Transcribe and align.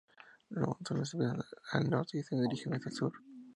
Los 0.49 0.65
monzones 0.67 1.13
empiezan 1.13 1.43
el 1.83 1.89
norte 1.91 2.17
y 2.17 2.23
se 2.23 2.35
dirigen 2.35 2.73
hacia 2.73 2.89
el 2.89 2.95
sur. 2.95 3.11